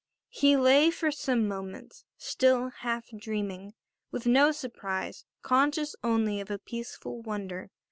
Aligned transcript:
He 0.31 0.57
lay 0.57 0.89
for 0.89 1.11
some 1.11 1.47
moments 1.47 2.05
still 2.17 2.69
half 2.69 3.05
dreaming, 3.15 3.75
with 4.09 4.25
no 4.25 4.51
surprise, 4.51 5.25
conscious 5.43 5.95
only 6.03 6.39
of 6.41 6.49
a 6.49 6.57
peaceful 6.57 7.21
wonder. 7.21 7.69